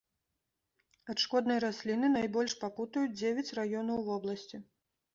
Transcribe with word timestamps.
Ад 1.15 1.25
шкоднай 1.25 1.59
расліны 1.67 2.11
найбольш 2.17 2.57
пакутуюць 2.65 3.15
дзевяць 3.21 3.49
раёнаў 3.63 4.07
вобласці. 4.13 4.57